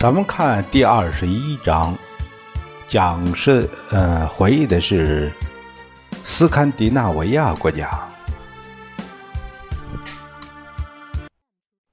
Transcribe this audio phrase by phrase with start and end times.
[0.00, 1.94] 咱们看第二十一章，
[2.88, 5.30] 讲是呃回忆的是
[6.24, 8.08] 斯堪的纳维亚国家。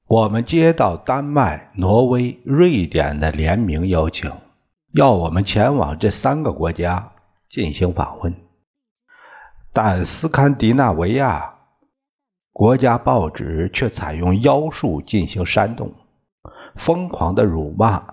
[0.08, 4.32] 我们接到丹麦、挪威、瑞典的联名邀请，
[4.94, 7.12] 要我们前往这三个国家
[7.50, 8.34] 进行访问，
[9.74, 11.56] 但斯堪的纳维亚
[12.54, 15.94] 国家报纸却采用妖术进行煽动。
[16.78, 18.04] 疯狂的辱骂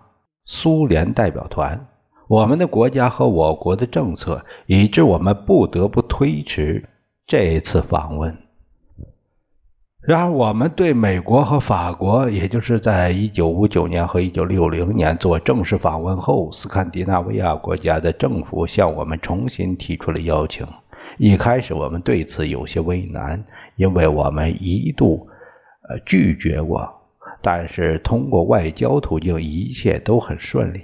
[0.45, 1.87] 苏联代表团，
[2.29, 6.89] 我们的国家和我国的政策，以致我们不得不推迟
[7.27, 8.37] 这一次访问。
[10.06, 20.67] 然而，我们对美国和法国，也就是在一九五九年和一九六零年做正式访问后，斯堪的纳维亚国家的政府向我们重新提出了邀请。
[21.17, 23.43] 一开始，我们对此有些为难，
[23.77, 25.27] 因为我们一度
[25.89, 26.87] 呃拒绝过。
[27.45, 30.81] 但是通过外交途径，一切都很顺利。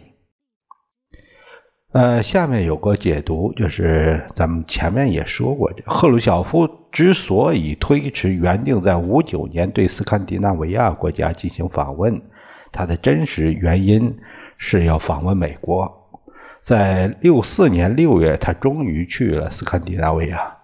[1.92, 12.20] 呃，下面有个解读，就是咱们前面也说过，赫鲁晓夫之所以推迟原定在五九年对斯堪的纳维亚国家进行访问，
[12.70, 14.18] 他的真实原因
[14.58, 15.90] 是要访问美国。
[16.62, 20.58] 在六四年六月，他终于去了斯堪的纳维亚。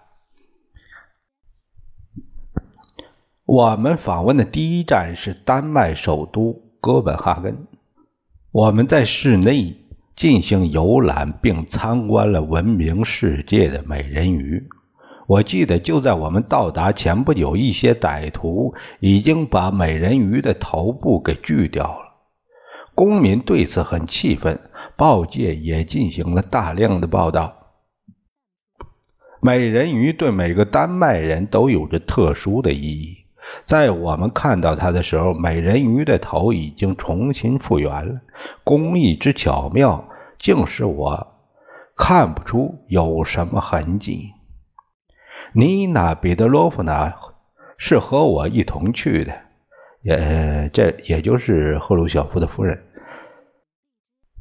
[3.47, 7.65] 我们访问的第一站是丹麦首都哥本哈根。
[8.51, 9.73] 我们在市内
[10.17, 14.67] 进行游览，并参观了闻名世界的美人鱼。
[15.27, 22.17] 我记得就在我们到达前不久，一些歹徒已经把美人鱼的头部给锯掉了。
[22.95, 24.59] 公民对此很气愤，
[24.97, 27.53] 报界也进行了大量的报道。
[29.39, 33.23] 美人鱼对每个丹麦人都有着特殊的意义。
[33.65, 38.21] 在我们看到它的时候，美人鱼的头已经重新复原了。
[38.63, 40.07] 工艺之巧妙，
[40.37, 41.27] 竟使我
[41.97, 44.31] 看不出有什么痕迹。
[45.53, 47.15] 妮娜·彼得罗夫娜
[47.77, 49.33] 是和我一同去的，
[50.01, 52.83] 也这也就是赫鲁晓夫的夫人。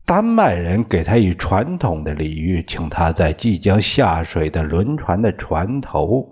[0.05, 6.31] 丹麦人给他以传统的礼遇，请他在即将下水的轮船的船头。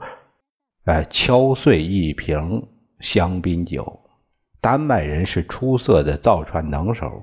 [0.84, 2.68] 哎，敲碎一瓶
[3.04, 4.00] 香槟酒。
[4.62, 7.22] 丹麦人是出色的造船能手，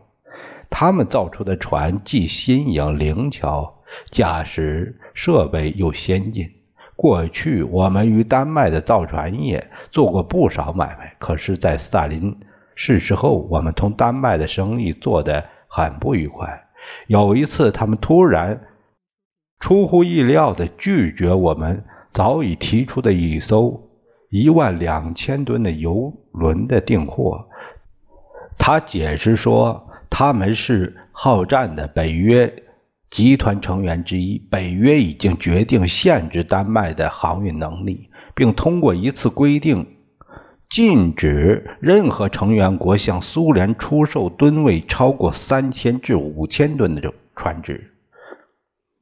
[0.70, 3.82] 他们造出的船既新颖灵巧，
[4.12, 6.52] 驾驶设备又先进。
[6.96, 12.40] 过去我们与丹麦的造船业做过不少买卖，可是，在斯大林
[12.76, 16.68] 逝世后，我们同丹麦的生意做得很不愉快。
[17.08, 18.62] 有一次，他们突然
[19.60, 21.84] 出乎意料地拒绝我们。
[22.14, 23.90] 早已提出的一艘
[24.32, 27.50] 一万两千吨的油轮的订货，
[28.58, 32.64] 他解释说，他们是好战的北约
[33.10, 39.86] 集团成员之一，北约已经决定限制丹麦的航运能力，并通过一次规定，
[40.70, 47.91] 禁止任何成员国向苏联出售吨位超过三千至五千吨的船只。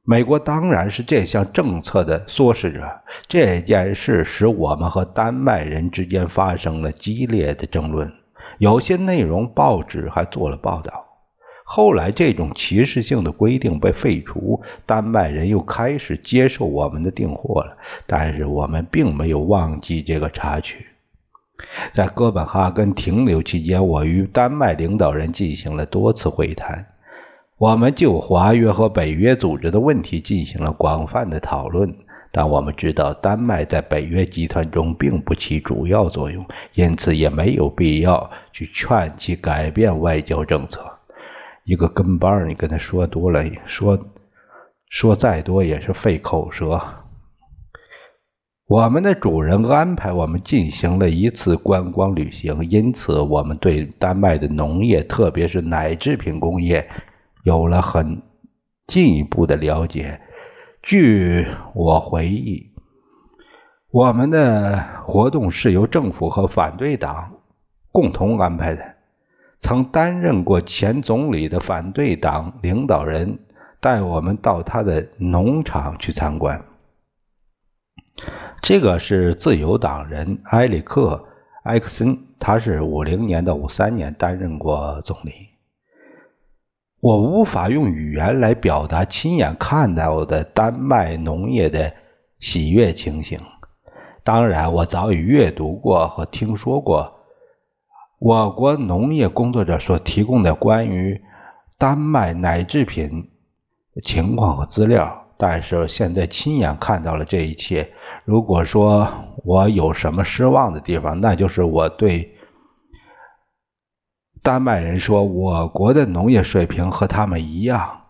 [0.02, 3.00] 美国当然是这项政策的唆使者。
[3.28, 8.12] 这件事使我们和丹麦人之间发生了激烈的争论，
[8.58, 11.06] 有些内容报纸还做了报道。
[11.64, 17.76] 后来，这种歧视性的规定被废除，丹麦人又开始接受我们的订货了。
[18.08, 20.86] 但是，我们并没有忘记这个插曲。
[21.92, 26.86] 在哥本哈根停留期间，我与丹麦领导人进行了多次会谈。
[27.60, 31.94] 我们就华约和北约组织的问题进行了广泛的讨论，
[32.32, 36.42] 但我们知道丹麦在北约集团中并不起主要作用，
[36.72, 40.80] 因此也没有必要去劝其改变外交政策。
[41.64, 44.06] 一个跟班你跟他说多了，说
[44.88, 46.80] 说再多也是费口舌。
[48.68, 56.88] 我们的主人安排我们进行了一次观光旅行，因此我们对丹麦的农业，特别是奶制品工业。
[57.42, 58.22] 有了很
[58.86, 60.20] 进一步的了解。
[60.82, 62.72] 据我回忆，
[63.90, 67.32] 我们的活动是由政府和反对党
[67.92, 68.94] 共同安排的。
[69.60, 73.40] 曾担任过前总理的反对党领导人
[73.78, 76.64] 带我们到他的农场去参观。
[78.62, 81.26] 这个是自由党人埃里克·
[81.64, 85.48] 埃克森，他是五零年到五三年担任过总理。
[87.00, 91.92] 我无法用语言来表达亲眼看到的丹麦农业的
[92.38, 93.40] 喜悦情形。
[94.22, 97.20] 当然，我早已阅读过和听说过。
[98.18, 101.22] 我国农业工作者所提供的关于
[101.78, 103.30] 丹麦奶制品
[104.04, 107.88] 情况和资料，但是现在亲眼看到了这一切。
[108.26, 109.08] 如果说
[109.42, 112.30] 我有什么失望的地方，那就是我对
[114.42, 118.00] 丹麦人说，我国的农业水平和他们一样。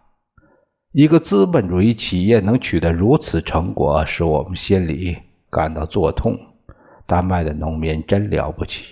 [0.93, 5.19] 一个资本主义企业能取得如此成果，使我们心里
[5.51, 6.39] 感到作痛。
[7.07, 8.85] 丹麦的农民真了不起。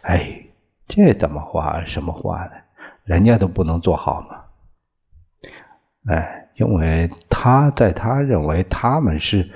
[0.00, 0.42] 哎，
[0.88, 1.84] 这怎么话？
[1.84, 2.52] 什么话呢？
[3.04, 4.44] 人家都不能做好吗？
[6.06, 9.50] 哎，因为他在他认为他们是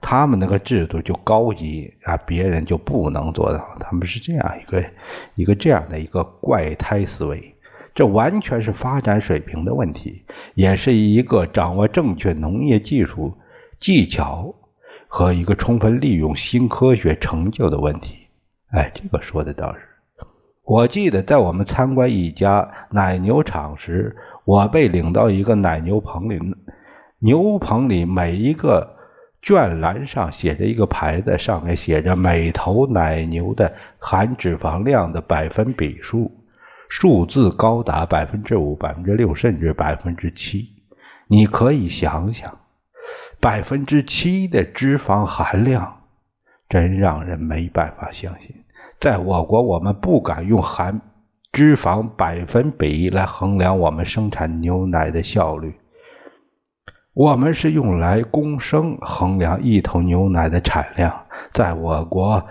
[0.00, 3.73] 他们那个制度就高级啊，别人就不能做到。
[3.84, 4.84] 他们是这样一个
[5.34, 7.54] 一个这样的一个怪胎思维，
[7.94, 13.36] 这完全是发展水平的问题，也是一个掌握正确农业技术
[13.78, 14.54] 技巧
[15.06, 18.16] 和一个充分利用新科学成就的问题。
[18.70, 19.80] 哎，这个说的倒是。
[20.64, 24.16] 我记得在我们参观一家奶牛场时，
[24.46, 26.40] 我被领到一个奶牛棚里，
[27.18, 28.93] 牛棚里每一个
[29.44, 36.32] 圈栏上写着一个牌子，上面写着每头奶牛的含脂肪量的百分比数，
[36.88, 40.70] 数字高达百分之五、百分之六，甚至百分之七。
[41.26, 42.58] 你可以想想，
[43.38, 45.98] 百分之七的脂肪含量，
[46.70, 48.64] 真让人没办法相信。
[48.98, 51.02] 在我国，我们不敢用含
[51.52, 55.74] 脂肪百分比来衡量我们生产牛奶的效率，
[57.14, 61.26] 我们是用来公升衡量一头牛奶的产量。
[61.52, 62.44] 在我国，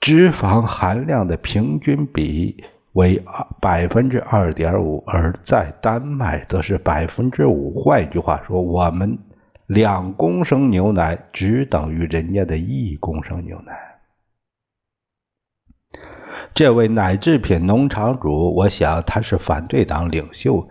[0.00, 3.22] 脂肪含量的平均比为
[3.60, 7.82] 百分之二点五，而在丹麦则是百分之五。
[7.82, 9.18] 换句话说，我们
[9.66, 13.78] 两公升牛奶只等于人家的一公升牛奶。
[16.54, 20.68] 这位奶制品农场主，我想他是反对党领袖，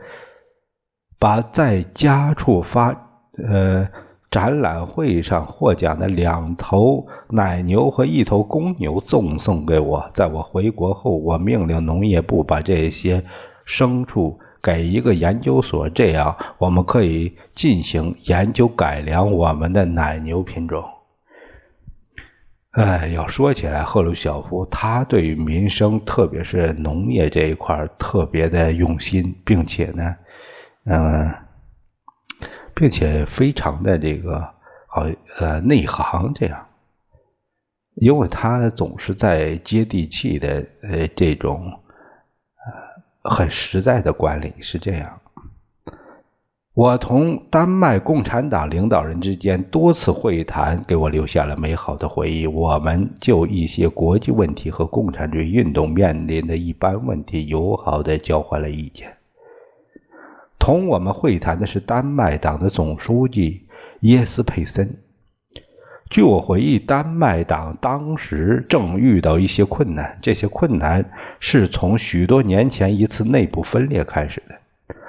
[1.19, 3.03] 把在家畜发
[3.38, 3.88] 呃
[4.30, 10.10] 展览会上获奖的两头奶牛和一头公牛赠送给我。
[10.14, 13.24] 在我回国后，我命令农业部把这些
[13.68, 20.84] 牲畜给一个研究所，这样我们可以进行研究改良我们的奶牛品种。
[22.72, 30.16] 哎，要说起来，赫鲁晓夫他对于民生，特别是农业这一块特别的用心，并且呢，
[30.86, 31.32] 嗯，
[32.75, 34.50] 并且非常的这个
[34.88, 35.06] 好
[35.38, 36.68] 呃内行这样，
[37.96, 41.80] 因为他总是在接地气的呃这种
[43.24, 45.20] 呃很实在的管理是这样。
[46.75, 52.48] 我同丹麦共产党领导人之间多次会谈，给我留下了美好的回忆。
[52.48, 59.18] 我们就一些国际问题和共产主义运动面临的一般问题友好的交换了意见。
[60.63, 63.67] 同我们会谈的是丹麦党的总书记
[64.00, 64.96] 耶斯佩森。
[66.10, 74.55] 据我回忆，丹麦党当时正遇到一些困难，这些困难是从许多年前一次内部分裂开始的。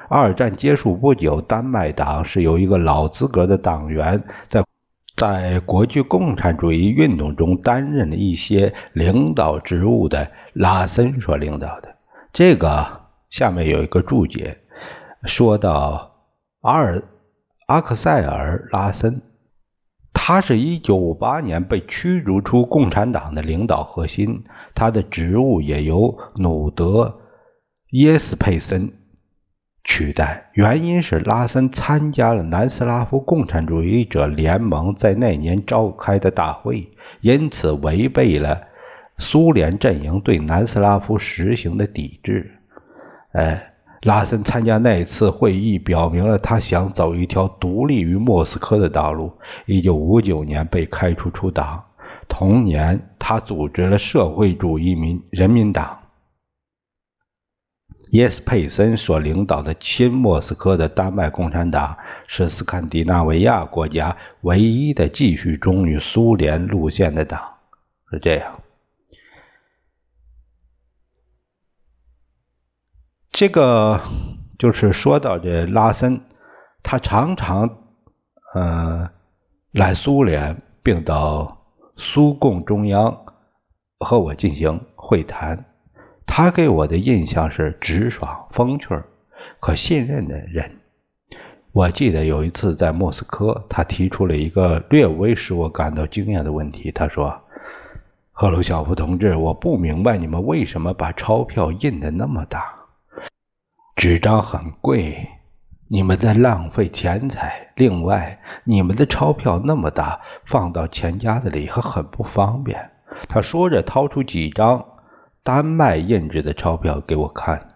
[0.09, 4.65] 二战结束不久，丹麦党是由一个老资格的党员在
[5.17, 11.95] 在国际共产主义运动中担任了一些领导职务的拉森所领导的。
[12.33, 14.59] 这个下面有一个注解，
[15.25, 16.13] 说到
[16.61, 17.03] 阿尔
[17.67, 19.23] 阿克塞尔拉森，
[20.13, 27.21] 他是一九五八年被驱逐出共产党的领导核心，他的职务也由努德
[27.91, 28.93] 耶斯佩森。
[29.87, 36.91] 取代，原因是拉森参加了南斯拉夫共产主义者联盟在那年召开的大会，
[37.21, 38.63] 因此违背了
[39.19, 42.51] 苏联阵营对南斯拉夫实行的抵制。
[43.33, 43.74] 哎，
[44.05, 49.33] 拉森参加那一次会议，表明了他想走一条独立于莫斯科的道路。
[49.65, 51.83] 一九五九年被开除出党，
[52.29, 56.01] 同年他组织了社会主义民人民党。
[58.11, 61.97] 耶斯佩森所领导的亲莫斯科的丹麦共产党
[62.27, 67.41] 是斯堪的纳维亚国家唯一的继续忠于苏联路线的党，
[68.11, 68.64] 是这样。
[73.35, 74.01] 这个
[74.61, 76.21] 就是说到这拉森，
[76.85, 77.79] 他常常
[78.55, 79.11] 呃
[79.73, 83.25] 来苏联，并到苏共中央
[83.99, 85.65] 和我进行会谈。
[86.25, 88.87] 他给我的印象是直爽、风趣、
[89.59, 90.79] 可信任的人。
[91.73, 96.93] 我记得有一次在莫斯科，他提出了一个略微使我感到惊讶的问题。
[96.93, 97.37] 他说
[98.31, 102.65] ：“赫鲁晓夫同志，我不明白你们为什么把钞票印的那么大，
[103.97, 105.29] 纸张很贵，
[105.89, 107.69] 你们在浪费钱财。
[107.77, 112.91] 另外，你们的钞票那么大，放到钱夹子里还很不方便。”
[113.29, 114.85] 他说着，掏出几张
[115.43, 117.71] 丹麦印制的钞票给我看。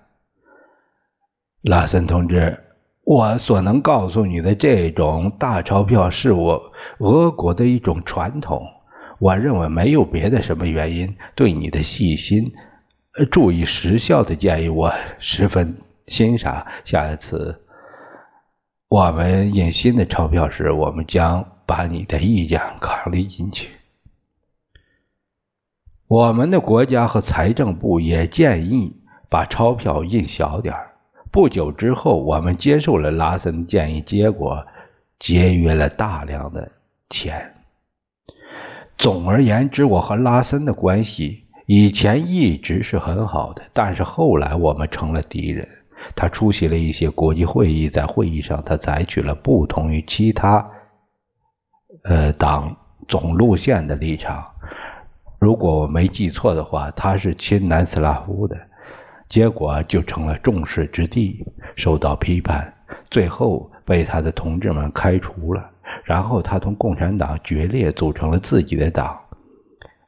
[1.63, 2.65] 拉森同志。
[3.05, 8.67] 我所能告诉你的这种大钞票是我俄国的一种传统。
[9.19, 11.17] 我认为没有别的什么原因。
[11.35, 12.53] 对你的细心、
[13.31, 15.79] 注意时效的建议，我十分
[16.09, 16.67] 欣赏。
[16.85, 17.63] 下一次
[18.89, 23.71] 我们印新的钞票时，我们将把你的意见考虑进去。
[26.07, 28.97] 我们的国家和财政部也建议
[29.29, 30.75] 把钞票印小点。
[31.31, 34.67] 不久之后，我们接受了拉森的建议，结果
[35.19, 36.73] 节约了大量的
[37.11, 37.55] 钱。
[38.97, 45.69] 总而言之，我和拉森的关系以前一直是很好的，但是后来我们成了敌人。
[46.15, 50.71] 他出席了一些国际会议，在会议上，他采取了不同于其他
[52.05, 52.77] 呃党
[53.09, 54.45] 总路线的立场。
[55.39, 58.57] 如果我没记错的话，他是亲南斯拉夫的。
[59.29, 61.45] 结果就成了众矢之的，
[61.77, 62.73] 受到批判，
[63.11, 65.71] 最后被他的同志们开除了。
[66.05, 69.21] 然后他同共产党决裂，组成了自己的党，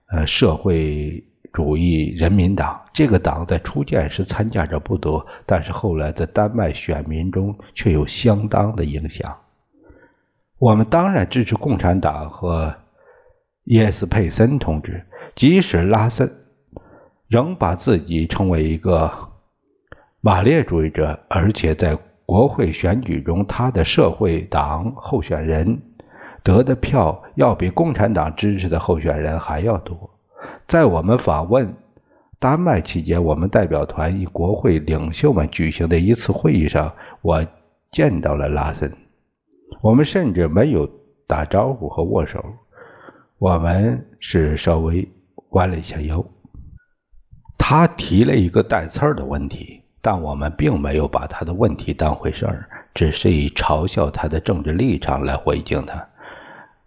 [0.09, 2.80] 呃，社会主义人民党。
[2.92, 9.37] 这个党在初建时参加者不多，但是后来在丹麦选民中却有相当的影响。
[10.59, 12.75] 我们当然支持共产党和
[13.64, 16.37] 耶斯佩森同志，即使拉森。
[17.28, 19.09] 仍把自己称为一个
[20.21, 25.80] 马列主义者，而且在国会选举中，他的社会党候选人
[26.42, 30.09] 得的票要比共产党支持的候选人还要多。
[30.70, 31.74] 在我们访问
[32.38, 37.44] 丹麦期间，我们代表团与国会领袖们举行的一次会议上，我
[37.90, 38.92] 见到了拉森。
[39.80, 40.88] 我们甚至没有
[41.26, 42.44] 打招呼和握手，
[43.38, 45.08] 我们是稍微
[45.48, 46.24] 弯了一下腰。
[47.58, 56.09] 他提了一个带刺儿的问题，但我们并没有把他的问题当回事儿，只是以嘲笑他的政治立场来回敬他。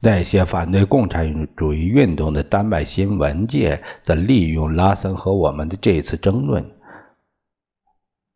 [0.05, 6.72] 那些反对共产主义运动的丹麦新闻界则利用拉森和我们的这次争论，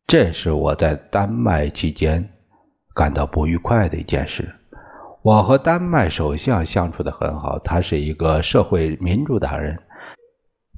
[0.07, 2.29] 这是我在丹麦期间
[2.95, 4.55] 感到不愉快的一件事。
[5.21, 9.77] 我和丹麦首相相处的很好，他是一个社会民主党人。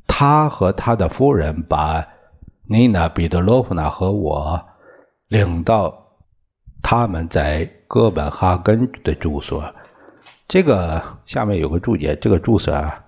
[0.08, 2.08] 他和他的夫人把
[2.67, 4.65] 妮娜·彼得罗夫娜和我
[5.27, 6.08] 领到
[6.81, 9.72] 他们在哥本哈根的住所。
[10.50, 13.06] 这个下面有个注解，这个注释啊，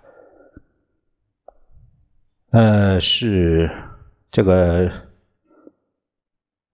[2.51, 3.69] 呃，是
[4.31, 4.89] 这个，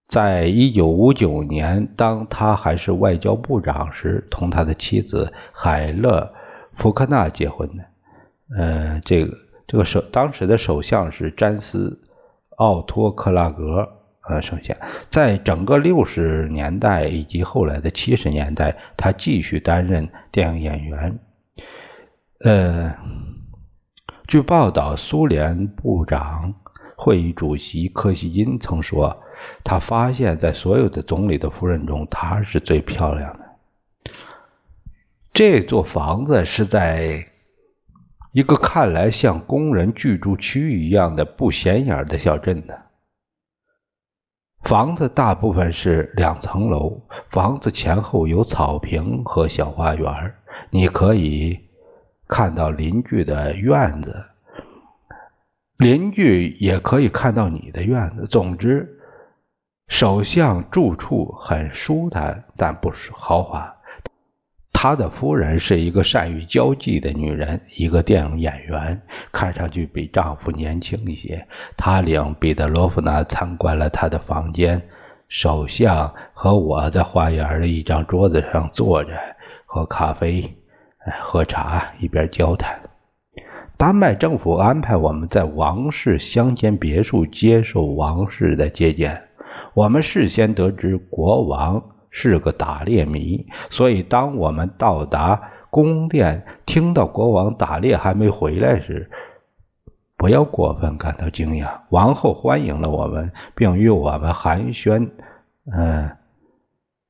[0.07, 6.33] 在一九五九年，当他还是外交部长时，同他的妻子海勒·
[6.79, 7.83] 福克纳结婚的。
[8.55, 9.35] 呃，这个。
[9.69, 11.99] 这个首当时的首相是詹斯
[12.55, 13.96] 奥托克拉格
[14.27, 14.75] 呃首相，
[15.09, 21.19] 在整个六十年代以及后来的七十年代，他继续担任电影演员。
[22.43, 22.95] 呃，
[24.27, 26.53] 据报道，苏联部长
[26.95, 29.23] 会议主席柯西金曾说，
[29.63, 34.11] 他发现，在所有的总理的夫人中，她是最漂亮的。
[35.33, 37.27] 这座房子是在。
[38.33, 42.75] 一个看来像工人居住区一样的不显眼的小镇呢。
[44.67, 50.33] 房子大部分是两层楼，房子前后有草坪和小花园，
[50.71, 51.57] 你可以
[52.27, 54.25] 看到邻居的院子，
[55.77, 58.27] 邻居也可以看到你的院子。
[58.27, 58.99] 总之，
[59.87, 63.76] 首相住处很舒坦，但不是豪华。
[64.79, 71.47] 他的夫人是一个善于交际的女人，一个电影演员，看上去比丈夫年轻一些。
[71.75, 74.79] 他领彼得罗夫娜参观了他的房间。
[75.29, 79.09] 首相和我在花园的一张桌子上坐着，
[79.65, 80.55] 喝咖啡、
[81.23, 82.79] 喝茶，一边交谈。
[83.77, 89.23] 丹麦政府安排我们在王室乡间别墅接受王室的接见。
[89.73, 99.09] 我们事先得知国王是个打猎迷，所以当我们到达宫殿，听到国王打猎还没回来时，
[100.15, 101.81] 不要过分感到惊讶。
[101.89, 105.09] 王后欢迎了我们，并与我们寒暄，
[105.71, 106.11] 嗯，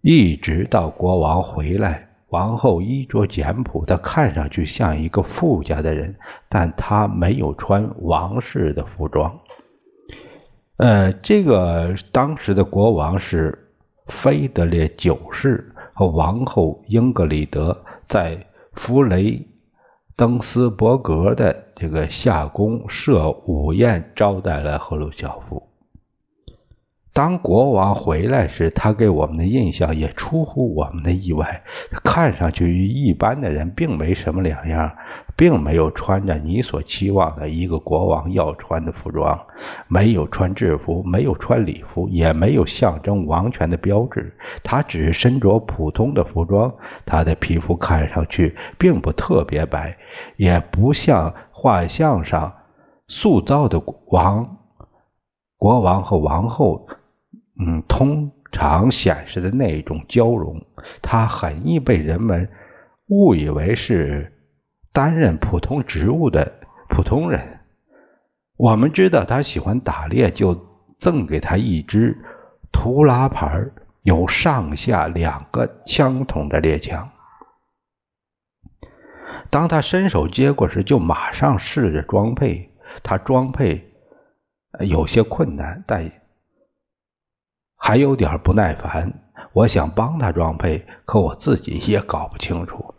[0.02, 2.10] 一直到国王回来。
[2.30, 6.18] 王后衣着简朴，她看上去像一个富家的人，
[6.50, 9.40] 但她没有穿王室的服装。
[10.76, 13.67] 呃，这个当时的国王是
[14.08, 19.46] 菲德烈九世和王后英格里德，在弗雷
[20.16, 25.67] 登斯伯格的这个夏宫设午宴招待了赫鲁晓夫。
[27.18, 31.64] 当国王回来时，他给我们的印象也出乎我们的意外。
[31.90, 34.92] 他看上去与一般的人并没什么两样，
[35.36, 39.48] 并没有穿着你所期望的一个国王要穿的服装，
[39.88, 44.38] 没有穿制服，没有穿礼服，也没有象征王权的标志。
[44.62, 46.72] 他只是身着普通的服装。
[47.04, 49.98] 他的皮肤看上去并不特别白，
[50.36, 52.54] 也不像画像上
[53.08, 53.82] 塑造的
[54.12, 54.58] 王、
[55.58, 56.88] 国王和王后。
[57.60, 60.64] 嗯，通常显示的那种交融，
[61.02, 62.50] 他很易被人们
[63.08, 64.32] 误以为是
[64.94, 66.54] 担任普通职务的
[66.88, 67.60] 普通人。
[68.58, 70.68] 我们知道他喜欢打猎，就
[71.00, 72.18] 赠给他一支
[72.72, 73.66] 图拉牌
[74.04, 77.10] 有上下两个枪筒的猎枪。
[79.50, 82.72] 当他伸手接过时，就马上试着装配。
[83.04, 83.94] 他装配
[84.80, 86.12] 有些困难，但。
[87.78, 89.14] 还有点不耐烦，
[89.54, 92.94] 我想帮他装配，可我自己也搞不清楚。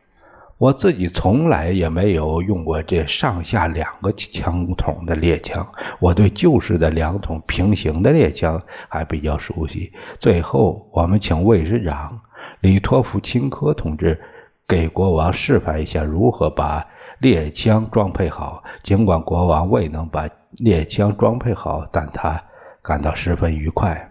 [0.57, 5.69] 我自己从来也没有用过这上下两个枪筒的猎枪，
[6.01, 9.93] 我对旧式的两筒平行的猎枪还比较熟悉。
[10.19, 12.23] 最后，我们请卫士长
[12.61, 14.21] 李托夫钦科同志
[14.67, 16.87] 给国王示范一下如何把
[17.21, 18.65] 猎枪装配好。
[18.83, 22.43] 尽管国王未能把猎枪装配好，但他
[22.83, 24.08] 感到十分愉快。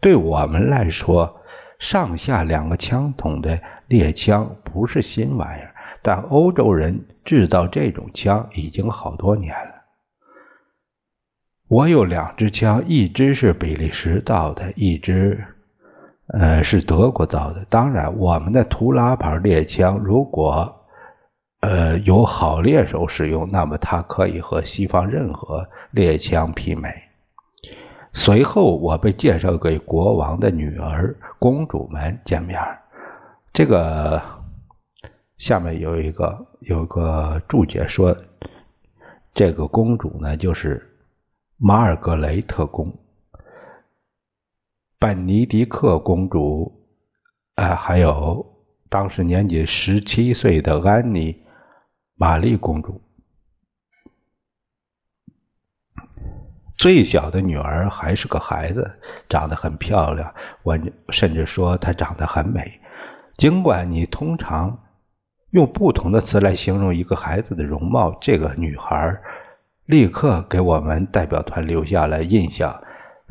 [0.00, 1.40] 对我们来说，
[1.78, 9.74] 上下两个枪筒的猎枪不是新玩意儿，但欧洲人制造这种枪已经好多年了。
[11.68, 15.44] 我有两支枪，一支是比利时造的，一支
[16.28, 17.66] 呃是德国造的。
[17.68, 20.86] 当然，我们的图拉牌猎枪如果
[21.60, 27.07] 呃有好猎手使用，那么它可以和西方任何猎枪媲美。
[28.18, 32.60] 随后，我被介绍给国王的女儿、公主们见面。
[33.52, 34.20] 这个
[35.36, 38.16] 下面有一个有个注解说，
[39.32, 40.84] 这个公主呢就是
[41.58, 42.92] 马尔格雷特公、
[44.98, 46.72] 本尼迪克公主，
[47.54, 48.44] 啊，还有
[48.88, 51.40] 当时年仅十七岁的安妮
[52.16, 53.00] 玛丽公主。
[56.78, 60.32] 最小的女儿还是个孩子，长得很漂亮。
[60.62, 60.78] 我
[61.10, 62.80] 甚至说她长得很美。
[63.36, 64.78] 尽管你通常
[65.50, 69.18] 用不同的词来形容一个孩子的容貌，这个女孩
[69.86, 72.80] 立刻给我们代表团留下了印象，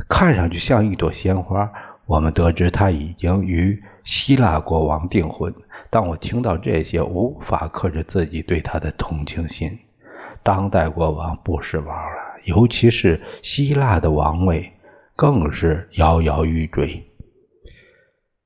[0.09, 1.71] 看上去像一朵鲜花。
[2.05, 5.53] 我们得知她已经与希腊国王订婚。
[5.89, 9.79] 当我听到这些，无法克制自己对她的同情心。
[10.43, 12.26] 当代国王不是王了。
[12.47, 14.71] 尤其是希腊的王位，
[15.17, 17.03] 更是摇摇欲坠。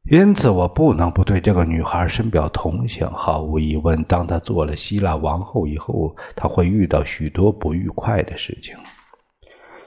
[0.10, 3.08] 因此，我不能不对这个女孩深表同情。
[3.12, 8.76] 毫无疑问，当她做了希腊王后以后，她会遇到许多不愉快的事情。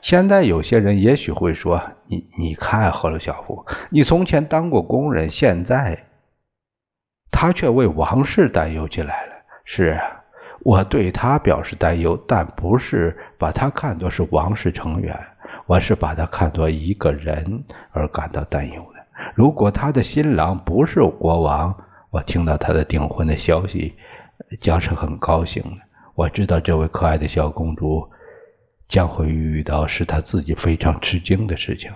[0.01, 6.07] 现在，有些人也许会说：“你，你看，赫鲁晓夫，你从前当过工人，现在
[7.33, 9.33] 他却为王室担忧起来了。”
[9.67, 10.24] 是啊。
[10.65, 15.15] 我对他表示担忧，但不是把他看作是王室成员，
[15.67, 19.01] 我是把他看作一个人而感到担忧的。
[19.35, 21.77] 如果他的新郎不是国王，
[22.11, 23.95] 我听到他的订婚的消息，
[24.59, 25.83] 将是很高兴的。
[26.15, 28.09] 我知道这位可爱的小公主
[28.89, 31.93] 将会遇到使她自己非常吃惊的事情。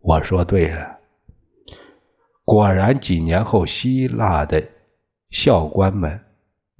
[0.00, 0.98] 我说对了，
[2.44, 4.62] 果然，几年后，希腊的
[5.30, 6.20] 校官们。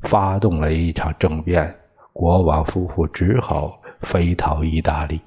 [0.02, 1.74] 发动了一场政变，
[2.12, 5.20] 国王夫妇只好飞逃意大利。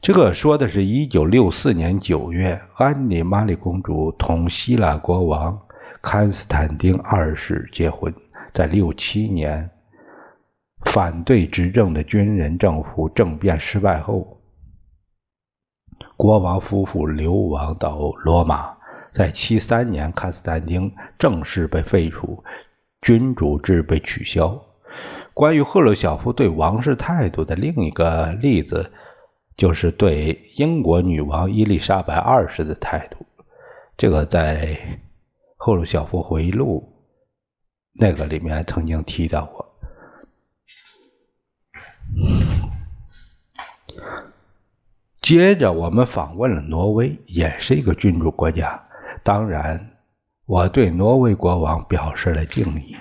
[0.00, 5.60] 这个说的是一九六四年九月，安妮·玛丽公主同希腊国王
[6.00, 8.14] 康斯坦丁二世结婚。
[8.54, 9.70] 在六七年
[10.84, 14.40] 反对执政的军人政府政变失败后，
[16.16, 18.74] 国王夫妇流亡到罗马，
[19.12, 22.42] 在七三年，康斯坦丁正式被废除，
[23.06, 24.66] 君主制被取消。
[25.32, 28.90] 关于赫鲁晓夫对王室态度的另一个例子，
[29.56, 33.24] 就是对英国女王伊丽莎白二世的态度。
[33.96, 34.98] 这个在
[35.56, 36.96] 赫鲁晓夫回忆录
[37.92, 39.72] 那个里面曾经提到过。
[45.22, 48.88] 接着，我们访问了挪威，也是一个君主国家。
[49.22, 49.95] 当然，
[50.46, 52.96] 我对挪威国王表示了敬意。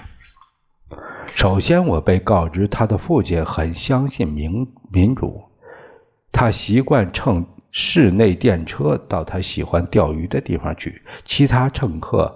[1.36, 5.44] 首先，我被告知他的父亲很相信民民主，
[6.32, 12.36] 他习惯乘室内电车到他喜欢钓鱼的地方去，其他乘客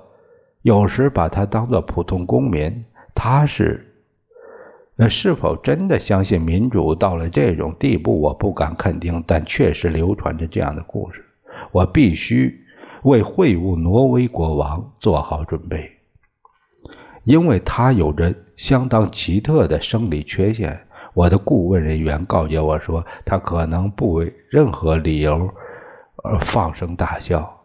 [0.61, 2.85] 有时把他当作普通公民。
[3.15, 3.87] 他是。
[4.95, 11.25] 那是否真的相信民主到了这种地步，我不敢肯定，但确实流传着这样的故事。
[11.71, 12.65] 我必须
[13.03, 15.91] 为会晤挪威国王做好准备，
[17.23, 20.79] 因为他有着相当奇特的生理缺陷。
[21.13, 25.49] 我的顾问人员告诫我说，他可能不为任何理由
[26.23, 27.61] 而放声大笑，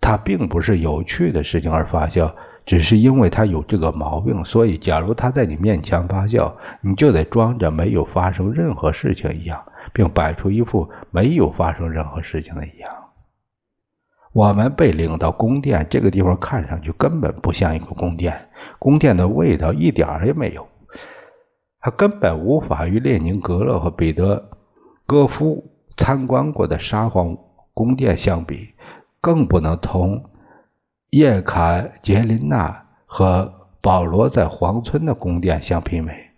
[0.00, 2.34] 他并不是有趣的事情而发笑。
[2.66, 12.90] 只是因为他有这个毛病，所以假如他在你面前发笑，你就得装着没有发生任何事情一样，并摆出一副没有发生任何事情的一样。
[14.34, 18.48] 我们被领到宫殿，这个地方看上去根本不像一个宫殿，
[18.80, 20.66] 宫殿的味道一点也没有，
[21.80, 24.50] 它根本无法与列宁格勒和彼得
[25.06, 27.38] 戈夫参观过的沙皇
[27.72, 28.70] 宫殿相比，
[29.20, 30.24] 更不能同。
[31.10, 36.30] 叶卡捷琳娜和保罗在皇村的宫殿相媲美。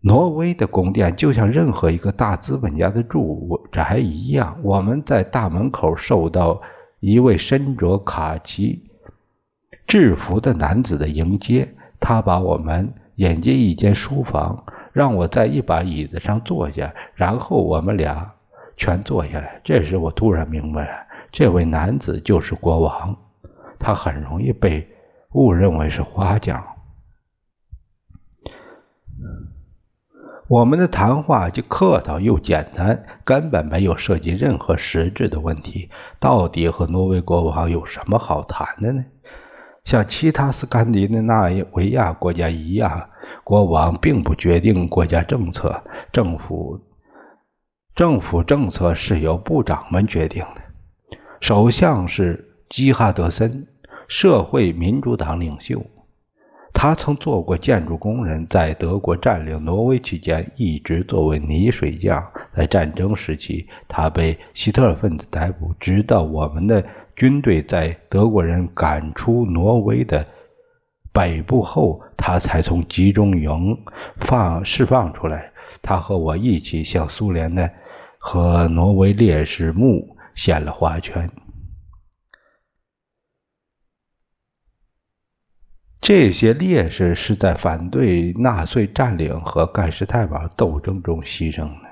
[0.00, 4.56] 挪威的宫殿就像任何一个大资本家的住宅一样。
[4.62, 6.60] 我们在大门口受到
[7.00, 8.84] 一位身着卡其
[9.86, 11.68] 制服的男子的迎接，
[12.00, 18.32] 他把我们引进一间书房，让我在一把椅子上坐下，然后我们俩
[18.76, 19.60] 全坐下来。
[19.64, 23.16] 这时我突然明白了，这位男子就是国王。
[23.78, 24.88] 他很容易被
[25.32, 26.64] 误认为是花匠。
[30.48, 35.90] 我们的谈话既客套又简单，根本没有涉及任何实质的问题。
[36.18, 39.04] 到底和挪威国王有什么好谈的呢？
[39.84, 43.10] 像其他斯堪的纳维亚国家一样，
[43.44, 45.82] 国王并不决定国家政策，
[46.12, 46.80] 政府
[47.94, 50.62] 政府政策是由部长们决定的。
[51.40, 52.46] 首相是。
[52.70, 53.66] 基哈德森，
[54.08, 55.86] 社会民主党领袖，
[56.80, 62.22] 他曾做过建筑工人，在德国占领挪威期间，一直作为泥水匠。
[62.54, 66.84] 在战争时期，他被希特勒分子逮捕，直到我们的
[67.16, 70.24] 军队在德国人赶出挪威的
[71.12, 73.76] 北部后，他才从集中营
[74.20, 75.50] 放释放出来。
[75.82, 77.68] 他和我一起向苏联的
[78.18, 81.28] 和挪威烈士墓献了花圈。
[86.00, 91.88] 这些烈士是在反对纳粹占领和盖世太保斗争中牺牲的。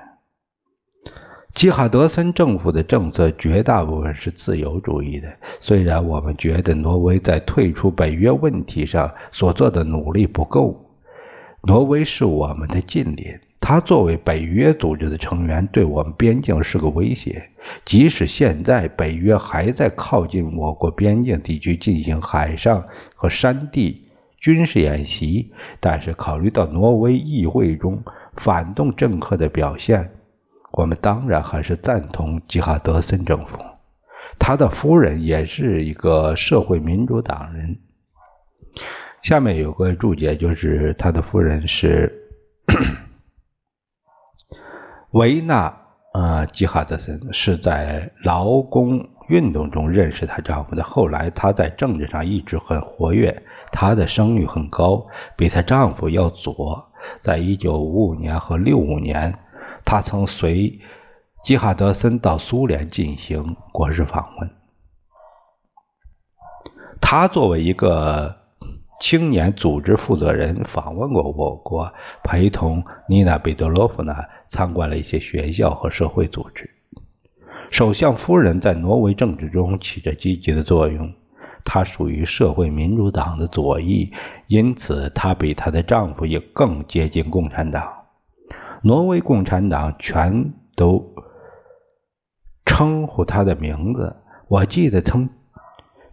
[1.53, 5.27] 基哈德森政府的政策绝大部分是自由主义的。
[5.59, 10.91] 虽然我们觉得挪威在退出北约问题上所做的努力不够，
[11.63, 17.49] 挪威是我们的近邻，他作为北约组织的成员，对我们边境是个威胁。
[17.83, 24.07] 即使现在北约还在靠近我国边境地区进行海上和山地。
[24.39, 25.51] 军事演习，
[25.81, 28.01] 但是考虑到挪威议会中
[28.37, 30.11] 反动政客的表现，
[30.71, 33.57] 我们当然还是赞同吉哈德森政府。
[34.39, 37.79] 他的夫人也是一个社会民主党人。
[39.23, 42.13] 下面有个注解，就是他的夫人是
[45.17, 45.75] 维纳
[46.13, 50.83] 呃吉哈德森，是在劳工运动中认识她丈夫的。
[50.83, 53.43] 后来她在政治上一直很活跃。
[53.71, 56.91] 她的声誉很高，比她丈夫要左。
[57.23, 59.39] 在一九五五年和六五年，
[59.83, 60.79] 她曾随
[61.43, 64.51] 基哈德森到苏联进行国事访问。
[67.01, 68.36] 他作为一个
[68.99, 76.69] 青年组织负责人，访问过我国，陪同妮娜·贝德罗夫娜参观了一些学校和社会组织。
[77.69, 81.13] 首相夫人在挪威政治中起着积极的作用。
[81.65, 84.13] 她属于社会民主党的左翼，
[84.47, 87.93] 因此她比她的丈夫也更接近共产党。
[88.83, 91.13] 挪威共产党全都
[92.65, 94.15] 称呼他的名字。
[94.47, 95.27] 我记得曾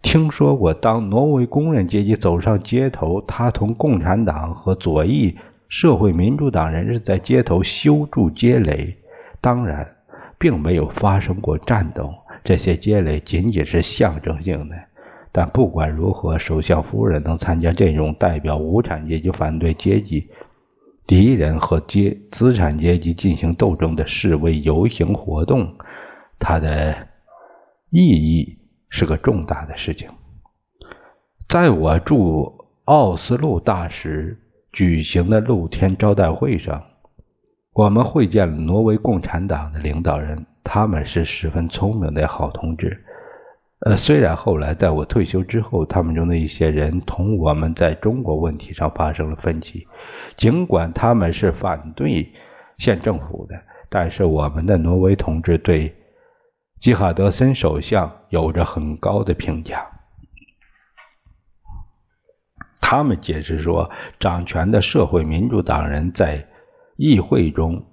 [0.05, 5.35] 听说过，当挪威工人阶级走上街头，他同共产党和左翼
[5.67, 8.95] 社会民主党人士在街头修筑街垒。
[9.41, 9.95] 当然，
[10.37, 12.13] 并没有发生过战斗，
[12.43, 14.75] 这些街垒仅仅是象征性的。
[15.31, 20.29] 但不管如何，首相夫人能参加这种代表无产阶级反对阶级
[21.07, 25.73] 敌人和阶资产阶级进行斗争的示威游行活动，
[26.37, 26.95] 它的
[27.89, 28.59] 意义
[28.95, 30.09] 是个重大的事情。
[31.49, 34.39] 在我驻奥斯陆大使
[34.71, 36.81] 举行的露天招待会上，
[37.73, 43.03] 我们会见了挪威共产党的领导人，他们是十分聪明的好同志。
[43.79, 49.85] 呃，虽然后来在我退休之后，他们中的一些人同我们在中国问题上发生了分歧，
[50.37, 52.31] 尽管他们是反对
[52.77, 53.55] 县政府的，
[53.89, 55.93] 但是我们的挪威同志对
[56.85, 59.87] 基哈德森首相有着很高的评价。
[62.79, 66.47] 他们解释说，掌权的社会民主党人在
[66.95, 67.87] 议会中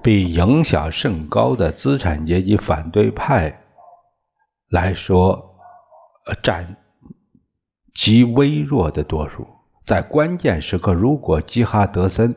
[0.00, 3.64] 比影响甚高的资产阶级反对派。
[4.68, 5.56] 来说，
[6.40, 6.76] 占
[7.92, 9.48] 极微弱的多数。
[9.84, 12.36] 在关键时刻，如果基哈德森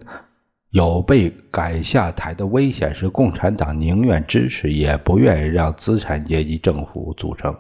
[0.76, 7.56] 有被赶下台的危险时，共产党宁愿支持，也不愿意让资产阶级政府组成。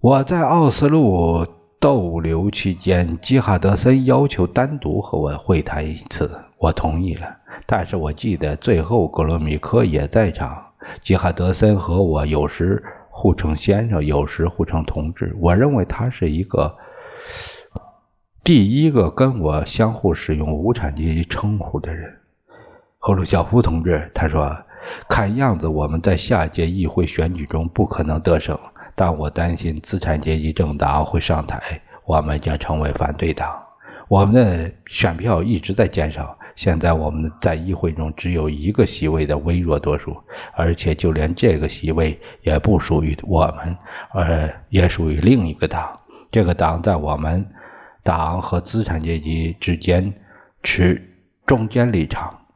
[0.00, 1.46] 我在奥斯陆
[1.78, 7.26] 逗留期间，基哈德森要求单独和我会谈一次，我同意了。
[7.66, 10.68] 但是我记得最后格罗米克也在场。
[11.02, 15.36] 吉哈德森和我有时互称先生，有时互称同志。
[15.38, 16.74] 我认为他是一个
[18.44, 22.18] 第一个跟我相互使用无产阶级称呼的人。
[22.98, 24.64] 赫鲁晓夫同志，他说
[25.08, 28.58] ：“看样子我们在下届议会选举中不可能得胜，
[28.96, 33.62] 但我担心资产阶级政党会上台，我们将成为反对党。
[34.08, 40.16] 我们的选票一直在减少。”现在我们在议会中只有一个席位的微弱多数，
[40.54, 43.76] 而且就连这个席位也不属于我们，
[44.10, 46.00] 而也属于另一个党。
[46.30, 47.46] 这个党在我们
[48.02, 50.14] 党和资产阶级之间
[50.62, 51.02] 持
[51.46, 52.46] 中间立场。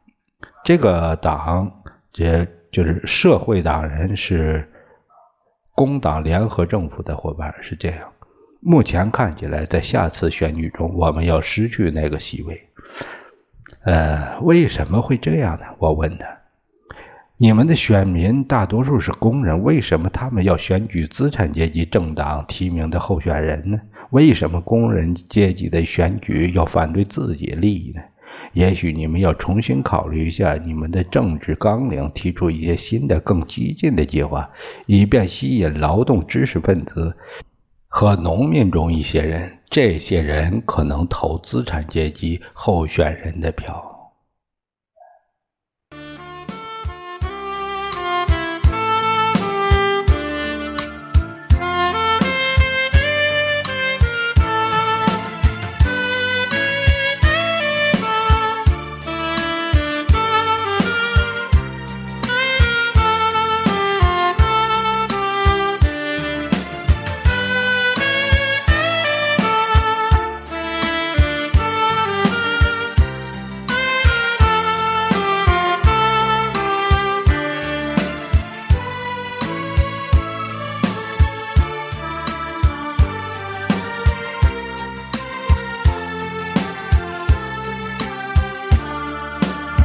[0.65, 1.83] 这个党，
[2.13, 4.71] 这就是社会党人，是
[5.73, 8.13] 工党联合政府的伙伴，是这样。
[8.61, 12.69] 目前看起来，在下次选举中，我们要失去那个席位。
[13.85, 15.67] 呃，为什么会这样呢？
[15.79, 16.27] 我问他
[17.39, 23.79] ：“你们的选民大多数是工人，为什么他们要选举资产阶级政党提名的候选人呢？
[24.09, 28.01] 为什么工人阶级的选举要反对自己利益呢？
[28.55, 34.49] 也许你们要重新考虑一下你们的政治纲领，提出一些新的、更激进的计划，
[34.87, 37.15] 以便吸引劳动知识分子
[37.87, 43.96] 和农民中一些人。”这些人可能投资产阶级候选人的票。